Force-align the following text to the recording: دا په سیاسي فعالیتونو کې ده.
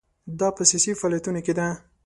دا 0.39 0.47
په 0.55 0.63
سیاسي 0.69 0.91
فعالیتونو 0.99 1.39
کې 1.45 1.53
ده. 1.57 1.67